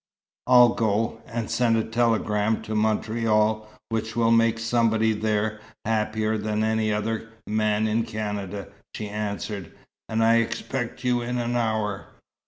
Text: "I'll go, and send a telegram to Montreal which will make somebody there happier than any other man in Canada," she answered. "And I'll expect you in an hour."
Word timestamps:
"I'll 0.47 0.73
go, 0.73 1.21
and 1.27 1.47
send 1.51 1.77
a 1.77 1.83
telegram 1.83 2.63
to 2.63 2.73
Montreal 2.73 3.69
which 3.89 4.15
will 4.15 4.31
make 4.31 4.57
somebody 4.57 5.13
there 5.13 5.61
happier 5.85 6.39
than 6.39 6.63
any 6.63 6.91
other 6.91 7.29
man 7.45 7.85
in 7.85 8.03
Canada," 8.05 8.69
she 8.95 9.07
answered. 9.07 9.71
"And 10.09 10.23
I'll 10.23 10.41
expect 10.41 11.03
you 11.03 11.21
in 11.21 11.37
an 11.37 11.55
hour." 11.55 12.07